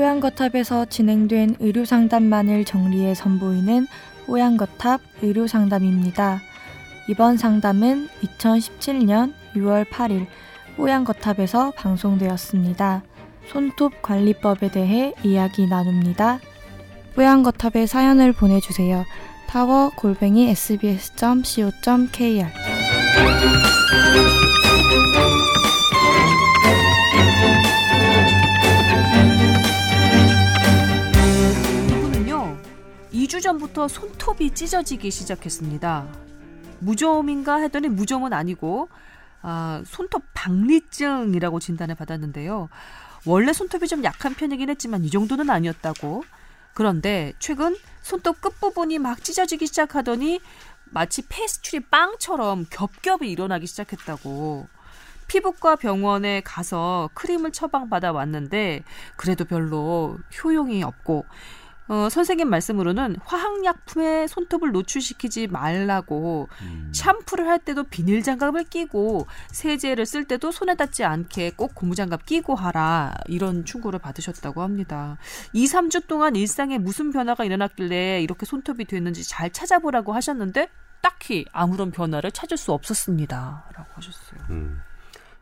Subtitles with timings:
[0.00, 3.86] 뽀얀거탑에서 진행된 의료상담만을 정리해 선보이는
[4.24, 6.40] 뽀얀거탑 의료상담입니다.
[7.08, 10.26] 이번 상담은 2017년 6월 8일
[10.76, 13.02] 뽀얀거탑에서 방송되었습니다.
[13.52, 16.40] 손톱 관리법에 대해 이야기 나눕니다.
[17.14, 19.04] 뽀얀거탑에 사연을 보내주세요.
[19.48, 22.46] 타워 골뱅이 sbs.co.kr
[33.40, 36.06] 주 전부터 손톱이 찢어지기 시작했습니다.
[36.80, 38.90] 무좀인가 했더니 무좀은 아니고
[39.40, 42.68] 아, 손톱 박리증이라고 진단을 받았는데요.
[43.24, 46.22] 원래 손톱이 좀 약한 편이긴 했지만 이 정도는 아니었다고.
[46.74, 50.42] 그런데 최근 손톱 끝부분이 막 찢어지기 시작하더니
[50.84, 54.68] 마치 페스츄리 빵처럼 겹겹이 일어나기 시작했다고.
[55.28, 58.82] 피부과 병원에 가서 크림을 처방받아 왔는데
[59.16, 61.24] 그래도 별로 효용이 없고
[61.90, 66.92] 어, 선생님 말씀으로는 화학약품에 손톱을 노출시키지 말라고 음.
[66.94, 72.54] 샴푸를 할 때도 비닐 장갑을 끼고 세제를 쓸 때도 손에 닿지 않게 꼭 고무장갑 끼고
[72.54, 75.18] 하라 이런 충고를 받으셨다고 합니다.
[75.52, 80.68] 2, 3주 동안 일상에 무슨 변화가 일어났길래 이렇게 손톱이 됐는지 잘 찾아보라고 하셨는데
[81.02, 83.64] 딱히 아무런 변화를 찾을 수 없었습니다.
[83.74, 84.40] 라고 하셨어요.
[84.50, 84.80] 음.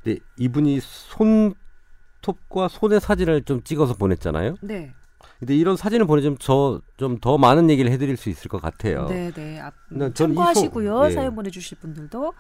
[0.03, 4.57] 근데 이분이 손톱과 손의 사진을 좀 찍어서 보냈잖아요.
[4.63, 4.95] 네.
[5.39, 9.07] 근데 이런 사진을 보내주면 저 좀 더 많은 얘기를 해드릴 수 있을 것 같아요.
[9.09, 9.61] 네, 네.
[9.61, 10.97] 앞, 난 전이 참고하시고요.
[10.97, 11.15] 손- 예.
[11.15, 12.33] 사연 보내주실 분들도.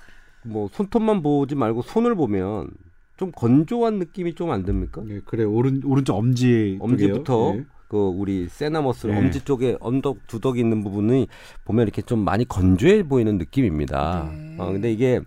[0.44, 2.70] 뭐 손톱만 보지 말고 손을 보면
[3.16, 5.02] 좀 건조한 느낌이 좀 안 듭니까?
[5.04, 7.54] 네, 그래 오른 오른쪽 엄지 엄지부터.
[7.56, 7.64] 네.
[7.88, 9.16] 그 우리 세나머스 네.
[9.18, 11.26] 엄지 쪽에 언덕 두덕이 있는 부분이
[11.64, 14.30] 보면 이렇게 좀 많이 건조해 보이는 느낌입니다.
[14.30, 14.56] 네.
[14.58, 15.20] 어, 근데 이게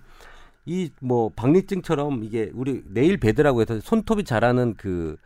[0.66, 5.18] 이 뭐 박리증처럼 이게 우리 nail bed라고 해서 손톱이 자라는 그,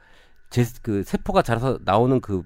[0.49, 2.43] 제, 그 세포가 자라서 나오는 그,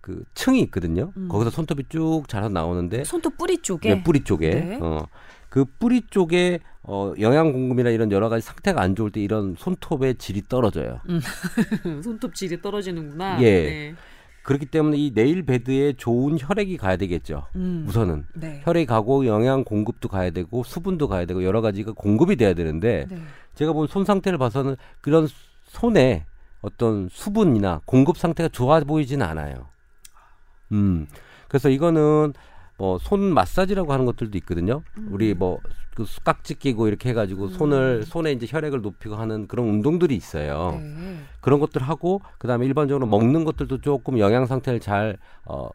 [0.00, 1.12] 그 층이 있거든요.
[1.16, 1.28] 음.
[1.28, 3.94] 거기서 손톱이 쭉 자라서 나오는데 손톱 뿌리 쪽에.
[3.96, 4.78] 네, 뿌리 쪽에 네.
[4.80, 5.06] 어,
[5.48, 10.16] 그 뿌리 쪽에 어, 영양 공급이나 이런 여러 가지 상태가 안 좋을 때 이런 손톱의
[10.16, 11.00] 질이 떨어져요.
[12.02, 13.40] 손톱 질이 떨어지는구나.
[13.42, 13.62] 예.
[13.62, 13.94] 네.
[14.42, 17.46] 그렇기 때문에 이 nail bed에 좋은 혈액이 가야 되겠죠.
[17.56, 17.86] 음.
[17.88, 18.60] 우선은 네.
[18.64, 23.16] 혈액이 가고 영양 공급도 가야 되고 수분도 가야 되고 여러 가지가 공급이 돼야 되는데 네.
[23.54, 25.26] 제가 본 손 상태를 봐서는 그런
[25.64, 26.26] 손에
[26.64, 29.66] 어떤 수분이나 공급 상태가 좋아 보이지는 않아요.
[30.72, 31.06] 음.
[31.48, 32.32] 그래서 이거는
[32.78, 34.82] 뭐 손 마사지라고 하는 것들도 있거든요.
[35.10, 40.80] 우리 뭐그 깍지 끼고 이렇게 해가지고 손을 손에 이제 혈액을 높이고 하는 그런 운동들이 있어요.
[40.80, 41.18] 네.
[41.40, 45.68] 그런 것들 하고 그다음에 일반적으로 먹는 것들도 조금 영양 상태를 잘 어,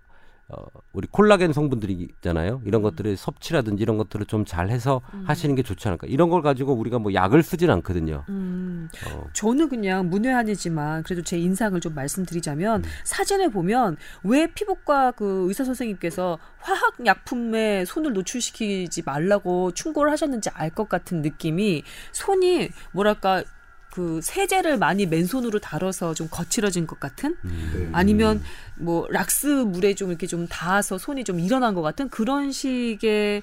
[0.51, 2.61] 어, 우리 콜라겐 성분들이 있잖아요.
[2.65, 6.07] 이런 것들의 섭취라든지 이런 것들을 좀 잘해서 하시는 게 좋지 않을까.
[6.07, 8.23] 이런 걸 가지고 우리가 뭐 약을 쓰진 않거든요.
[8.29, 9.27] 음, 어.
[9.33, 16.39] 저는 그냥 문외한이지만 그래도 제 인상을 좀 말씀드리자면 사진을 보면 왜 피부과 그 의사 선생님께서
[16.59, 23.43] 화학 약품에 손을 노출시키지 말라고 충고를 하셨는지 알 것 같은 느낌이 손이 뭐랄까
[23.91, 27.89] 그 세제를 많이 맨손으로 다뤄서 좀 거칠어진 것 같은 네.
[27.91, 28.41] 아니면
[28.75, 33.41] 뭐 락스 물에 좀 이렇게 좀 닿아서 손이 좀 일어난 것 같은 그런 식의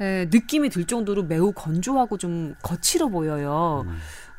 [0.00, 3.86] 에, 느낌이 들 정도로 매우 건조하고 좀 거칠어 보여요.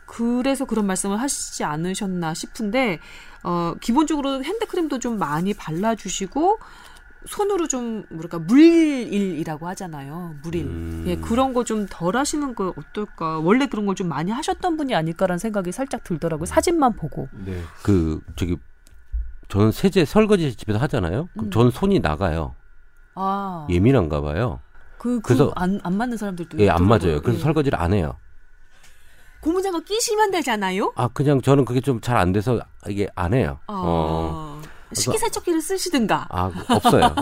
[0.05, 2.99] 그래서 그런 말씀을 하시지 않으셨나 싶은데
[3.43, 6.59] 어 기본적으로 핸드크림도 좀 많이 발라주시고
[7.25, 10.35] 손으로 좀 뭐랄까 물일이라고 하잖아요.
[10.43, 10.65] 물일.
[10.65, 11.03] 음.
[11.07, 13.39] 예, 그런 거 좀 덜 하시는 거 어떨까?
[13.39, 16.45] 원래 그런 걸 좀 많이 하셨던 분이 아닐까라는 생각이 살짝 들더라고요.
[16.45, 17.27] 사진만 보고.
[17.45, 17.61] 네.
[17.83, 18.57] 그 저기
[19.49, 21.27] 저는 세제 설거지 집에서 하잖아요.
[21.33, 21.51] 그럼 음.
[21.51, 22.55] 저는 손이 나가요.
[23.15, 24.59] 아, 예민한가 봐요.
[24.97, 26.85] 그, 그래서- 그, 안, 안 맞는 사람들도 예, 안.
[26.87, 27.21] 맞아요.
[27.21, 27.43] 그래서 예.
[27.43, 28.17] 설거지를 안 해요.
[29.41, 30.93] 고무장갑 끼시면 되잖아요?
[30.95, 33.59] 아, 그냥 저는 그게 좀 잘 안 돼서 이게 안 해요.
[33.67, 34.50] 아, 어.
[34.93, 36.27] 식기세척기를 쓰시든가.
[36.29, 37.15] 아, 없어요.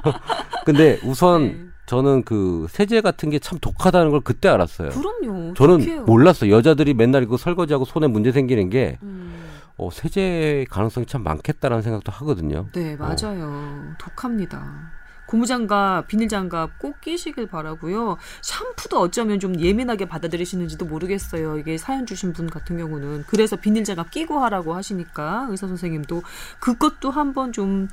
[0.64, 1.66] 근데 우선 네.
[1.86, 4.90] 저는 그 세제 같은 게 참 독하다는 걸 그때 알았어요.
[4.90, 5.54] 그럼요.
[5.54, 6.02] 저는 독해요.
[6.04, 6.50] 몰랐어요.
[6.52, 9.32] 여자들이 맨날 이거 설거지하고 손에 문제 생기는 게 음,
[9.76, 12.66] 어, 세제 가능성이 참 많겠다라는 생각도 하거든요.
[12.74, 13.94] 네, 맞아요.
[13.98, 14.90] 독합니다.
[15.26, 18.16] 고무장갑, 비닐장갑 꼭 끼시길 바라고요.
[18.42, 21.58] 샴푸도 어쩌면 좀 예민하게 받아들이시는지도 모르겠어요.
[21.58, 26.22] 이게 사연 주신 분 같은 경우는 그래서 비닐장갑 끼고 하라고 하시니까 의사 선생님도
[26.60, 27.88] 그것도 한번 좀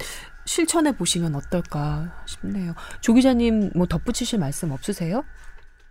[0.45, 2.73] 실천해 보시면 어떨까 싶네요.
[3.01, 5.23] 조 기자님 뭐 덧붙이실 말씀 없으세요?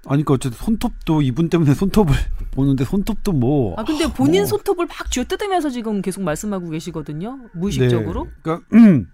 [0.05, 2.13] 아니 그러니까 어쨌든 손톱도 이분 때문에 손톱을
[2.51, 4.47] 보는데 손톱도 뭐 아 근데 본인 뭐.
[4.47, 7.39] 손톱을 막 쥐어 뜯으면서 지금 계속 말씀하고 계시거든요.
[7.55, 8.25] 무의식적으로.
[8.25, 8.31] 네.
[8.43, 8.67] 그러니까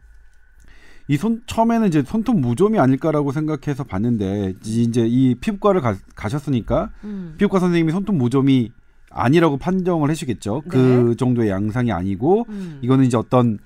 [1.11, 6.91] 이 손 처음에는 이제 손톱 무좀이 아닐까라고 생각해서 봤는데 이- 이제 이 피부과를 가, 가셨으니까
[7.05, 7.35] 음.
[7.39, 8.71] 피부과 선생님이 손톱 무좀이
[9.11, 10.63] 아니라고 판정을 해주겠죠.
[10.69, 12.79] 그 정도의 양상이 아니고 음.
[12.83, 13.59] 이거는 이제 어떤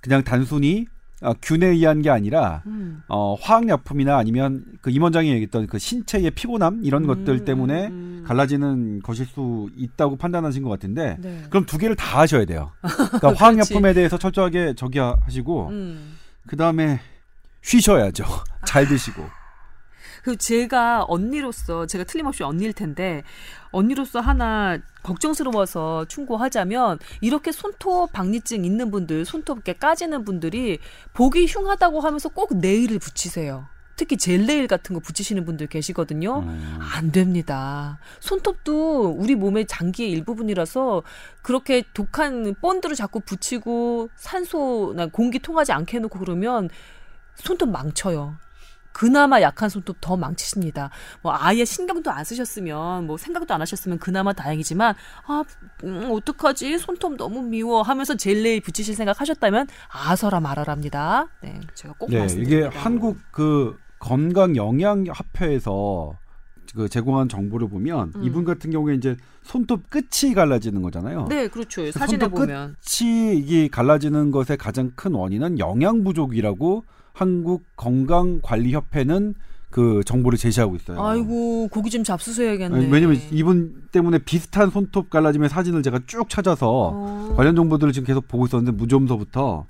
[0.00, 0.86] 그냥 단순히
[1.22, 3.02] 어, 균에 의한 게 아니라 음.
[3.08, 8.24] 어, 화학약품이나 아니면 그 임원장이 얘기했던 그 신체의 피곤함 이런 것들 때문에 음.
[8.26, 11.42] 갈라지는 것일 수 있다고 판단하신 것 같은데 네.
[11.50, 12.70] 그럼 두 개를 다 하셔야 돼요.
[12.82, 16.12] 그러니까 화학약품에 대해서 철저하게 저기 하시고 음.
[16.46, 17.00] 그 다음에
[17.62, 18.24] 쉬셔야죠.
[18.66, 19.24] 잘 드시고.
[20.22, 23.22] 그 제가 언니로서 제가 틀림없이 언니일 텐데
[23.72, 30.78] 언니로서 하나 걱정스러워서 충고하자면 이렇게 손톱 박리증 있는 분들 손톱 이렇게 까지는 분들이
[31.12, 33.66] 보기 흉하다고 하면서 꼭 네일을 붙이세요.
[33.96, 36.40] 특히 젤 네일 같은 거 붙이시는 분들 계시거든요.
[36.40, 36.78] 음.
[36.80, 37.98] 안 됩니다.
[38.20, 41.02] 손톱도 우리 몸의 장기의 일부분이라서
[41.42, 46.68] 그렇게 독한 본드를 자꾸 붙이고 산소나 공기 통하지 않게 해놓고 그러면
[47.36, 48.36] 손톱 망쳐요.
[48.94, 50.88] 그나마 약한 손톱 더 망치십니다.
[51.20, 54.94] 뭐 아예 신경도 안 쓰셨으면 뭐 생각도 안 하셨으면 그나마 다행이지만
[55.26, 55.42] 아
[55.82, 61.26] 음, 어떡하지 손톱 너무 미워 하면서 젤레이 붙이실 생각 하셨다면 아서라 말아랍니다.
[61.42, 62.68] 네 제가 꼭 네, 말씀드립니다.
[62.68, 66.12] 이게 한국 그 건강 영양 협회에서
[66.74, 68.24] 그 제공한 정보를 보면 음.
[68.24, 71.26] 이분 같은 경우에 이제 손톱 끝이 갈라지는 거잖아요.
[71.30, 76.84] 네 그렇죠 사진에 손톱 보면 끝이 이게 갈라지는 것의 가장 큰 원인은 영양 부족이라고
[77.14, 79.34] 한국 건강 관리 협회는
[79.70, 81.02] 그 정보를 제시하고 있어요.
[81.02, 82.90] 아이고 고기 좀 잡수셔야겠네.
[82.90, 87.34] 왜냐면 이분 때문에 비슷한 손톱 갈라짐의 사진을 제가 쭉 찾아서 어.
[87.36, 89.66] 관련 정보들을 지금 계속 보고 있었는데 무좀서부터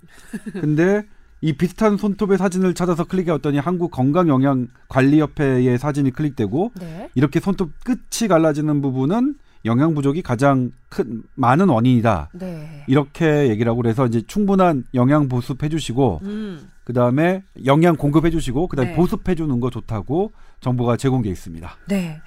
[0.61, 1.05] 근데
[1.45, 7.11] 이 비슷한 손톱의 사진을 찾아서 클릭해왔더니 한국 건강영양관리협회의 사진이 클릭되고 네.
[7.15, 9.35] 이렇게 손톱 끝이 갈라지는 부분은
[9.67, 12.31] 영양 부족이 가장 큰 많은 원인이다.
[12.33, 12.85] 네.
[12.87, 16.71] 이렇게 얘기를 하고 그래서 이제 충분한 영양 보습해 주시고 음.
[16.85, 18.97] 그다음에 영양 공급해 주시고 그다음에 네.
[18.97, 21.77] 보습해 주는 거 좋다고 정보가 제공돼 있습니다.
[21.89, 22.23] 네.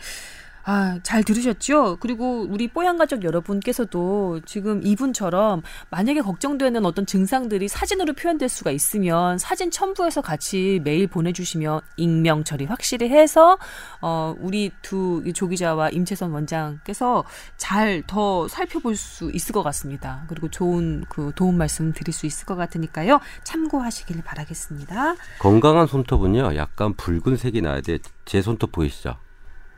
[0.70, 1.98] 아, 잘 들으셨죠?
[2.02, 5.62] 그리고 우리 뽀얀 가족 여러분께서도 지금 이분처럼
[5.92, 12.66] 만약에 걱정되는 어떤 증상들이 사진으로 표현될 수가 있으면 사진 첨부해서 같이 메일 보내주시면 익명 처리
[12.66, 13.58] 확실히 해서
[14.02, 17.24] 어, 우리 두이 조기자와 임채선 원장께서
[17.56, 20.26] 잘 더 살펴볼 수 있을 것 같습니다.
[20.28, 23.20] 그리고 좋은 그 도움 말씀 드릴 수 있을 것 같으니까요.
[23.44, 25.16] 참고하시길 바라겠습니다.
[25.40, 28.00] 건강한 손톱은요, 약간 붉은색이 나야 돼.
[28.26, 29.16] 제 손톱 보이시죠?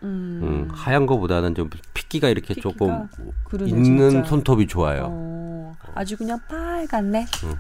[0.04, 2.62] 음, 음, 하얀 거보다는 좀 핏기가 이렇게 핏기가?
[2.62, 3.08] 조금
[3.44, 4.28] 그러네, 있는 진짜.
[4.30, 5.08] 손톱이 좋아요.
[5.10, 7.26] 어, 아주 그냥 빨갛네.
[7.44, 7.56] 음.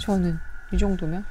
[0.00, 0.38] 저는
[0.72, 1.24] 이 정도면.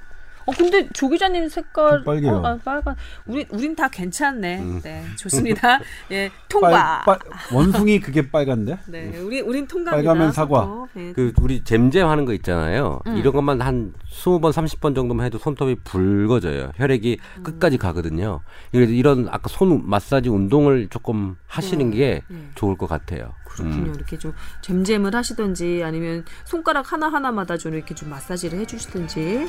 [0.52, 2.34] 어 근데 조 기자님 색깔 좀 빨개요.
[2.34, 2.96] 어, 아, 빨간.
[3.26, 4.60] 우리 우린 다 괜찮네.
[4.60, 4.82] 음.
[4.84, 5.80] 네, 좋습니다.
[6.12, 7.04] 예, 통과.
[7.06, 7.20] 빨- 빨-
[7.54, 8.78] 원숭이 그게 빨간데?
[8.88, 9.92] 네, 우리 우린 통과입니다.
[10.14, 10.86] 빨가면 사과.
[10.94, 11.14] 네.
[11.14, 13.00] 그 우리 잼잼 하는 거 있잖아요.
[13.08, 13.18] 음.
[13.18, 16.72] 이런 것만 한 20번, 30번 정도만 해도 손톱이 붉어져요.
[16.76, 17.44] 혈액이 음.
[17.44, 18.42] 끝까지 가거든요.
[18.72, 21.98] 그래서 이런 아까 손 마사지 운동을 조금 하시는 네.
[21.98, 22.50] 게 네.
[22.56, 23.34] 좋을 것 같아요.
[23.46, 23.88] 그렇군요.
[23.90, 23.94] 음.
[23.96, 29.48] 이렇게 좀 잼잼을 하시든지 아니면 손가락 하나 하나마다 좀 이렇게 좀 마사지를 해주시든지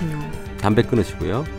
[0.00, 0.30] 그렇군요.
[0.60, 1.44] 담배 끊으시고요.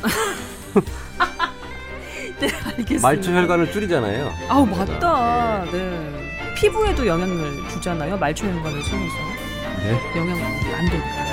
[2.40, 3.08] 네, 알겠습니다.
[3.08, 4.32] 말초 혈관을 줄이잖아요.
[4.50, 5.66] 아우 맞다.
[5.72, 6.54] 네.
[6.56, 8.18] 피부에도 영향을 주잖아요.
[8.18, 9.16] 말초 혈관을 통해서
[9.84, 10.00] 네.
[10.18, 11.32] 영향 안 되니까.